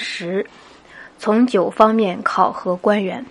[0.00, 0.46] 十，
[1.18, 3.24] 从九方面考核官员。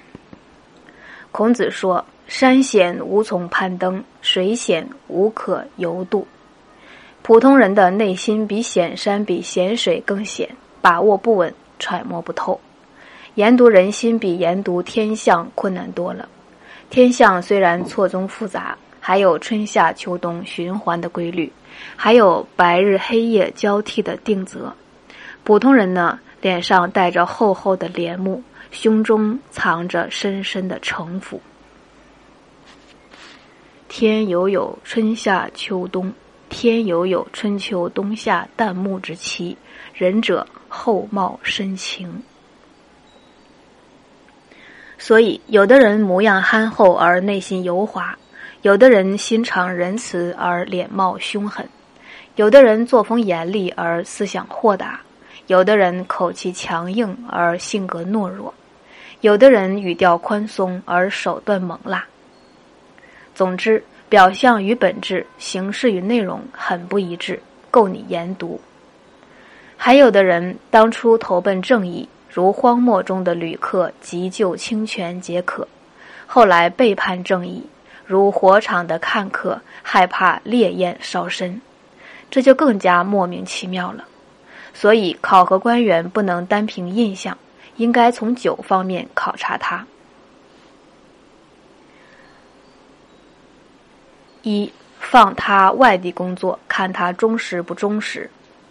[1.31, 6.27] 孔子说：“山险无从攀登，水险无可游渡。”
[7.23, 10.49] 普通人的内心比险山、比险水更险，
[10.81, 12.59] 把握不稳，揣摩不透。
[13.35, 16.27] 研读人心比研读天象困难多了。
[16.89, 21.51] 天象虽然错综复杂，还有春夏秋冬循环的规律，
[21.95, 24.73] 还有白日黑夜交替的定则。
[25.43, 31.41] 普通人呢，脸上带着厚厚的帘幕，胸中藏着深深的城府。
[33.87, 36.13] 天有有春夏秋冬，
[36.49, 39.57] 天有有春秋冬夏旦暮之期，
[39.93, 42.21] 仁者厚貌深情。
[44.99, 48.17] 所以，有的人模样憨厚而内心油滑，
[48.61, 51.67] 有的人心肠仁慈而脸貌凶狠，
[52.35, 54.99] 有的人作风严厉而思想豁达，
[55.47, 58.53] 有的人口气强硬而性格懦弱，
[59.21, 62.05] 有的人语调宽松而手段猛辣。
[63.33, 68.59] 总之，表象与本质、形式与内容很不一致，够你研读。
[69.75, 72.07] 还有的人当初投奔正义。
[72.29, 75.67] 如荒漠中的旅客急救清泉解渴，
[76.27, 77.63] 后来背叛正义；
[78.05, 81.59] 如火场的看客害怕烈焰烧身，
[82.29, 84.03] 这就更加莫名其妙了。
[84.73, 87.37] 所以，考核官员不能单凭印象，
[87.77, 89.85] 应该从九方面考察他：
[94.43, 98.29] 一、放他外地工作，看他忠实不忠实。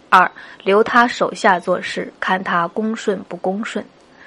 [0.09, 0.31] 二，
[0.63, 3.83] 留他手下做事，看他恭顺不恭顺；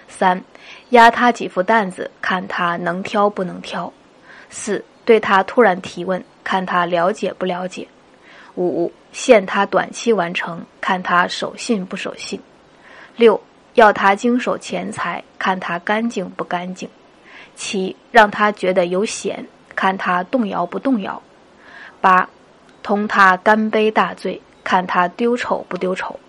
[0.09, 0.45] 三，
[0.91, 3.91] 压他几副担子，看他能挑不能挑；
[4.51, 7.89] 四，对他突然提问，看他了解不了解；
[8.57, 12.39] 五，限他短期完成，看他守信不守信；
[13.17, 13.41] 六，
[13.75, 16.89] 要他经手钱财，看他干净不干净；
[17.55, 21.21] 七，让他觉得有险，看他动摇不动摇；
[22.01, 22.29] 八，
[22.83, 24.41] 同他干杯大醉。
[24.63, 26.21] 看他丢丑不丢丑，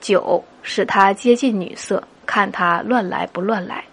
[0.00, 3.84] 九使他接近女色，看他乱来不乱来。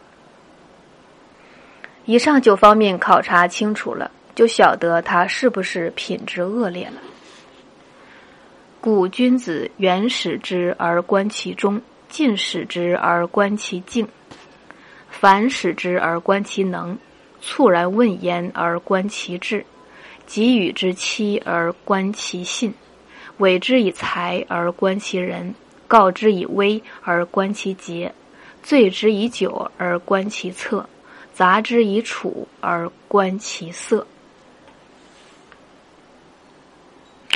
[2.05, 7.01] 以上九方面考察清楚了，就晓得他是不是品质恶劣了。
[8.83, 14.05] 故君子远使之而观其中，近使之而观其境，
[15.09, 16.97] 反使之而观其能，
[17.41, 19.65] 猝然问焉而观其志，
[20.27, 22.73] 给予之期而观其信。
[23.37, 25.55] 委之以财而观其人，
[25.87, 28.13] 告之以威而观其节，
[28.63, 30.85] 醉之以酒而观其策，
[31.31, 34.05] 杂之以处而观其色。